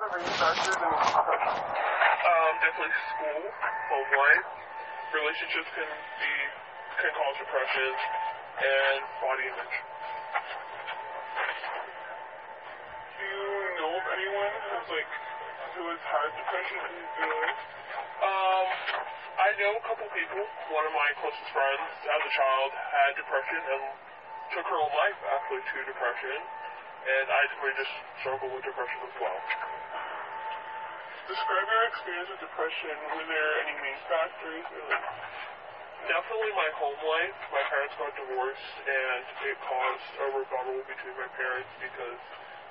[0.00, 0.32] Um, definitely
[3.12, 4.48] school, home life,
[5.12, 6.32] relationships can be
[7.04, 7.92] can cause depression,
[8.64, 9.76] and body image.
[13.12, 13.44] Do you
[13.76, 15.12] know of anyone who's like
[15.76, 17.60] who has had depression in their life?
[18.24, 18.66] Um,
[19.36, 20.48] I know a couple people.
[20.72, 23.84] One of my closest friends, as a child, had depression and
[24.56, 26.40] took her own life actually to depression,
[27.04, 27.92] and I really just
[28.24, 29.69] struggle with depression as well.
[31.30, 32.90] Describe your experience with depression.
[33.14, 34.66] Were there any main factors?
[36.10, 37.38] Definitely my home life.
[37.54, 42.18] My parents got divorced, and it caused a rebuttal between my parents because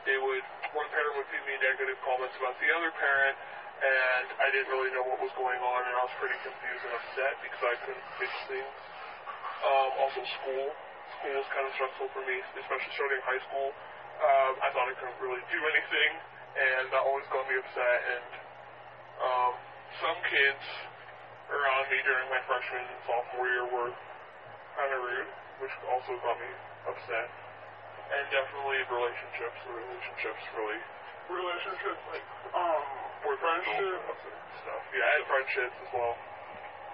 [0.04, 0.44] they would
[0.76, 3.40] one parent would feed me negative comments about the other parent,
[3.80, 7.00] and I didn't really know what was going on, and I was pretty confused and
[7.00, 8.76] upset because I couldn't fix things.
[9.64, 10.68] Um, also, school.
[11.16, 13.72] School was kind of stressful for me, especially starting high school.
[14.20, 16.12] Um, I thought I couldn't really do anything,
[16.60, 18.00] and that always got me upset.
[18.04, 18.49] And
[19.20, 19.54] um,
[20.00, 20.64] some kids
[21.52, 23.92] around me during my freshman and sophomore year were
[24.78, 26.52] kind of rude, which also got me
[26.88, 27.28] upset.
[28.10, 29.58] And definitely relationships.
[29.70, 30.82] Relationships really
[31.30, 32.26] relationships, like
[32.58, 32.86] um,
[33.22, 34.82] were friendships and stuff.
[34.90, 36.16] Yeah, I had friendships as well.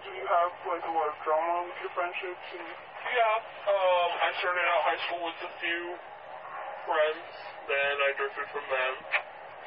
[0.04, 2.46] do you have like a lot of drama with your friendships?
[2.52, 2.68] And
[3.16, 3.36] Yeah,
[3.72, 5.82] um, I started out high school with a few
[6.84, 7.26] friends,
[7.66, 8.94] then I drifted from them,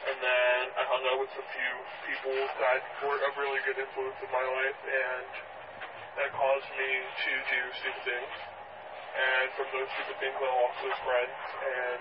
[0.07, 1.75] and then I hung out with a few
[2.07, 5.27] people that were a really good influence in my life, and
[6.23, 8.35] that caused me to do stupid things.
[9.19, 12.01] And from those stupid things, I lost those friends, and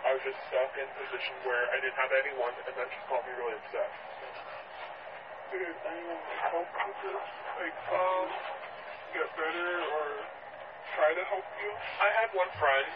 [0.00, 3.06] I was just stuck in a position where I didn't have anyone, and that just
[3.12, 3.90] got me really upset.
[5.52, 7.24] did anyone help with this?
[7.60, 8.28] Like um,
[9.12, 10.04] get better or
[10.96, 11.70] try to help you?
[12.00, 12.90] I had one friend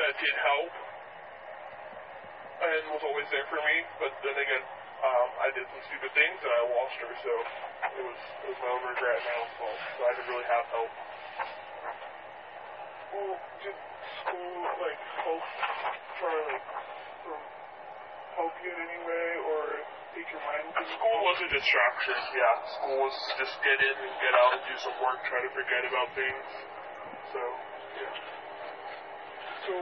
[0.00, 0.72] that did help
[2.56, 4.64] and was always there for me, but then again,
[5.04, 7.32] um, I did some stupid things and I lost her, so
[8.00, 9.80] it was it was my own regret and my own fault.
[9.96, 10.90] So I didn't really have help.
[13.12, 13.76] Well, did
[14.24, 15.44] school like help
[16.16, 16.68] try like
[17.28, 17.44] um,
[18.40, 19.60] help you in any way or
[20.16, 20.64] take your mind?
[20.72, 22.16] from School was a distraction.
[22.32, 25.50] Yeah, school was just get in and get out and do some work, try to
[25.52, 26.48] forget about things.
[27.36, 27.40] So
[28.00, 28.16] yeah.
[29.68, 29.74] So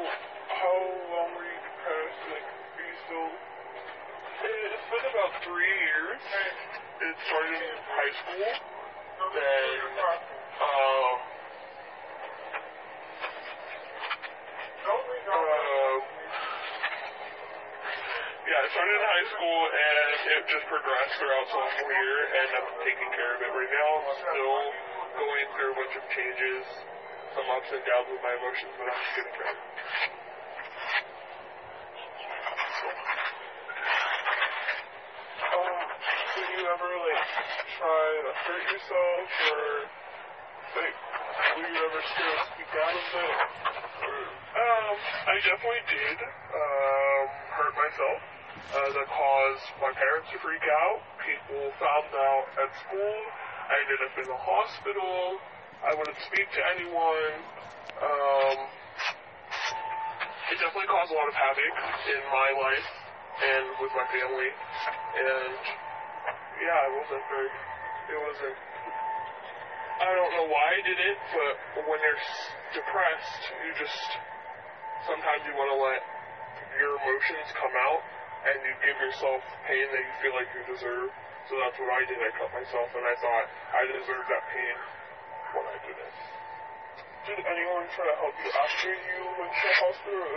[0.51, 0.77] how
[1.15, 2.23] long were you depressed?
[2.35, 2.64] Like,
[3.05, 3.31] still?
[4.45, 6.21] It's been about three years.
[7.05, 8.49] It started in high school.
[9.35, 11.17] Then, um,
[14.85, 16.01] um,
[18.45, 22.69] yeah, I started in high school and it just progressed throughout sophomore year and I'm
[22.85, 23.89] taking care of it right now.
[24.01, 24.61] I'm still
[25.19, 26.65] going through a bunch of changes,
[27.37, 29.65] some ups and downs with my emotions, but I'm just getting better.
[35.55, 35.77] Um,
[36.35, 39.67] did you ever like try to hurt yourself or
[41.55, 43.39] were you ever to speak out of it?
[44.55, 44.95] Um,
[45.27, 48.21] I definitely did um, hurt myself.
[48.75, 50.99] Uh, that caused my parents to freak out.
[51.23, 53.19] People found out at school.
[53.71, 55.39] I ended up in the hospital.
[55.83, 57.35] I wouldn't speak to anyone.
[58.03, 58.59] Um,
[60.51, 61.75] it definitely caused a lot of havoc
[62.07, 62.89] in my life
[63.43, 64.51] and with my family.
[64.51, 65.94] And
[66.61, 67.51] yeah, it wasn't very.
[68.11, 68.59] It wasn't.
[70.03, 71.55] I don't know why I did it, but
[71.87, 74.01] when you're s- depressed, you just
[75.07, 76.03] sometimes you want to let
[76.77, 78.03] your emotions come out
[78.51, 81.09] and you give yourself pain that you feel like you deserve.
[81.49, 82.19] So that's what I did.
[82.19, 84.77] I cut myself and I thought I deserved that pain
[85.55, 86.15] when I did it.
[87.29, 90.29] did anyone try to help you after you went to the hospital?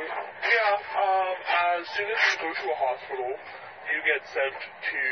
[0.48, 1.36] Yeah, um,
[1.76, 3.30] as soon as you go to a hospital,
[3.92, 5.04] you get sent to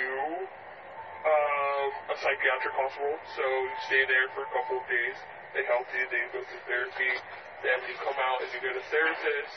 [1.25, 3.17] um, a psychiatric hospital.
[3.33, 5.17] So you stay there for a couple of days.
[5.57, 6.05] They help you.
[6.13, 7.13] They go through therapy.
[7.65, 9.55] Then you come out and you get a therapist.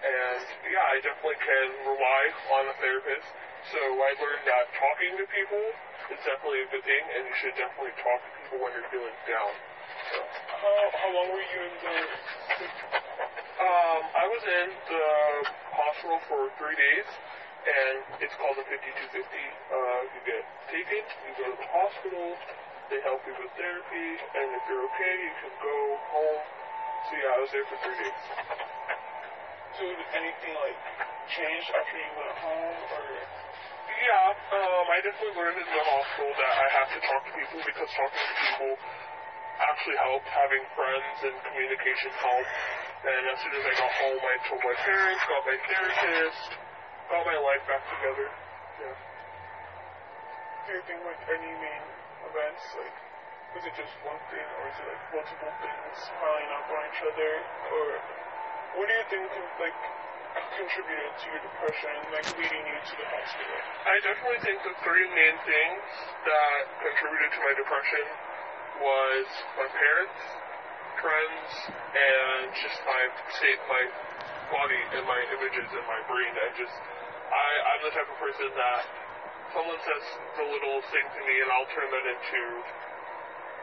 [0.00, 0.40] And
[0.72, 2.22] yeah, I definitely can rely
[2.56, 3.28] on a therapist.
[3.72, 5.64] So I learned that talking to people
[6.14, 9.16] is definitely a good thing, and you should definitely talk to people when you're feeling
[9.26, 9.52] down.
[10.14, 10.18] So.
[10.62, 11.96] how how long were you in the?
[13.58, 15.06] Um, I was in the
[15.74, 17.08] hospital for three days,
[17.66, 19.10] and it's called the 5250.
[19.10, 22.38] Uh, you get taken, you go to the hospital,
[22.86, 24.08] they help you with therapy,
[24.38, 25.76] and if you're okay, you can go
[26.14, 26.42] home.
[27.10, 28.22] So yeah, I was there for three days.
[29.74, 30.78] So did anything like
[31.26, 33.04] change after you went home or?
[33.96, 37.58] Yeah, um, I definitely learned in the hospital that I have to talk to people
[37.66, 38.72] because talking to people
[39.58, 40.28] actually helped.
[40.30, 42.54] Having friends and communication helped.
[43.06, 46.65] And as soon as I got home, I told my parents, got my therapist,
[47.10, 48.26] got my life back together.
[48.82, 48.96] Yeah.
[50.66, 51.84] Do you think like any main
[52.26, 52.96] events, like,
[53.56, 57.02] is it just one thing or is it like multiple things piling up on each
[57.06, 57.32] other?
[57.70, 57.86] Or
[58.76, 59.24] what do you think
[59.62, 59.78] like
[60.58, 63.56] contributed to your depression, like leading you to the hospital?
[63.86, 65.82] I definitely think the three main things
[66.26, 68.04] that contributed to my depression
[68.82, 69.24] was
[69.56, 70.20] my parents,
[71.00, 73.02] friends, and just my
[73.36, 73.84] state, my
[74.52, 76.32] body and my images in my brain.
[76.32, 76.76] I just,
[77.30, 78.82] I, I'm the type of person that
[79.54, 80.04] someone says
[80.36, 82.42] the littlest thing to me and I'll turn that into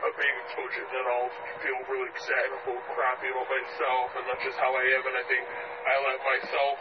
[0.04, 1.34] a big explosion and I'll
[1.64, 5.16] feel really upset and feel crappy about myself and that's just how I am and
[5.16, 6.78] I think I let myself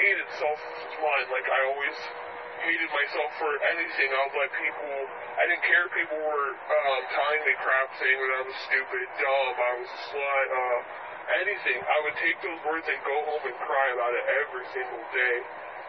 [0.00, 0.58] eat itself
[1.02, 1.28] mine.
[1.28, 1.98] Like I always
[2.62, 4.08] hated myself for anything.
[4.10, 4.94] I would let people
[5.38, 9.04] I didn't care if people were um, telling me crap saying that I was stupid,
[9.18, 10.80] dumb, I was a slut, uh
[11.42, 11.78] anything.
[11.82, 15.36] I would take those words and go home and cry about it every single day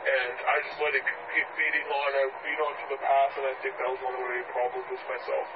[0.04, 2.10] and I just let it keep feeding on.
[2.12, 4.88] I feed onto the past, and I think that was one of the main problems
[4.92, 5.48] with myself.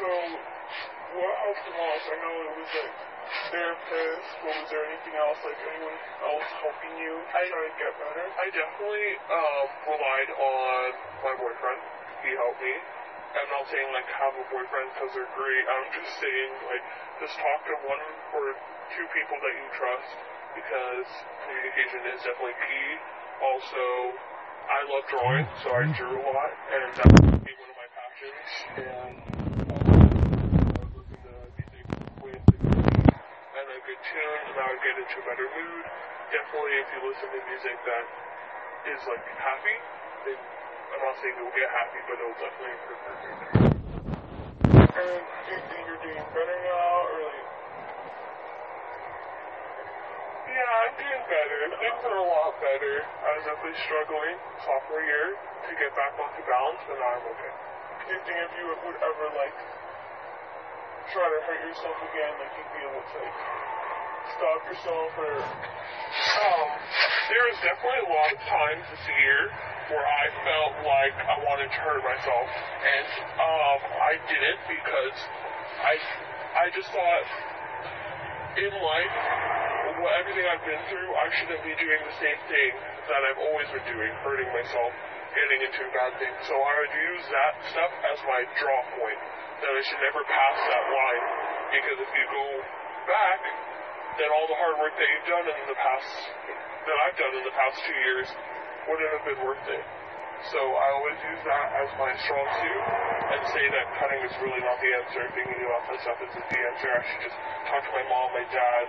[0.00, 0.08] So,
[1.14, 1.34] what
[1.76, 2.04] most?
[2.10, 2.94] I know it was like
[3.52, 7.92] therapist, but was there anything else, like anyone else helping you I- try to get
[8.00, 8.26] better?
[8.40, 10.86] I definitely um, relied on
[11.22, 11.80] my boyfriend.
[12.26, 12.74] He helped me.
[13.36, 15.64] I'm not saying like have a boyfriend because they're great.
[15.68, 16.84] I'm just saying like
[17.20, 18.56] just talk to one or
[18.96, 20.10] two people that you trust
[20.56, 21.06] because
[21.44, 22.88] communication is definitely key.
[23.44, 23.84] Also,
[24.72, 28.48] I love drawing, so I drew a lot, and that became one of my passions.
[28.80, 29.14] And
[29.68, 31.86] also, I would listen to music
[32.24, 35.84] with the and a good tune, and I would get into a better mood.
[36.26, 38.04] Definitely, if you listen to music that
[38.90, 39.76] is like happy,
[40.26, 43.46] then I'm not saying you'll get happy, but it'll definitely improve your mood.
[44.90, 47.46] And do you think you're doing better now, or like,
[50.50, 51.58] Yeah, I'm doing better.
[51.78, 52.94] Things are a lot better.
[53.02, 54.36] I was definitely struggling
[54.66, 57.54] sophomore year to get back onto balance, but now I'm okay.
[58.06, 59.56] do you think if you would ever like
[61.14, 63.85] try to hurt yourself again, like you'd be able to like
[64.34, 65.34] stop yourself, or
[66.36, 66.68] Um,
[67.28, 69.40] there was definitely a lot of times this year
[69.92, 73.06] where I felt like I wanted to hurt myself, and
[73.38, 75.16] um, I didn't because
[75.80, 75.94] I
[76.56, 77.26] I just thought
[78.56, 79.14] in life,
[80.00, 82.72] what everything I've been through, I shouldn't be doing the same thing
[83.08, 84.92] that I've always been doing, hurting myself,
[85.36, 86.40] getting into bad things.
[86.48, 89.20] So I would use that stuff as my draw point,
[89.60, 91.24] that I should never pass that line,
[91.76, 92.46] because if you go
[93.04, 93.40] back,
[94.16, 96.08] then all the hard work that you've done in the past,
[96.88, 98.28] that I've done in the past two years,
[98.88, 99.84] wouldn't have been worth it.
[100.52, 102.84] So I always use that as my strong suit
[103.34, 105.24] and say that cutting is really not the answer.
[105.32, 106.88] Thinking about that stuff isn't the answer.
[106.92, 107.34] I should just
[107.66, 108.84] talk to my mom, my dad,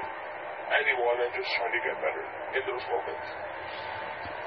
[0.76, 2.20] anyone, and just try to get better
[2.52, 3.28] in those moments.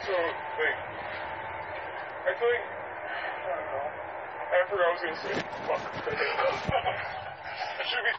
[0.06, 0.78] so like
[2.28, 3.88] I feel like I don't know.
[3.90, 5.34] I forgot what I was gonna say.
[5.66, 5.80] Fuck.
[7.90, 8.12] Should be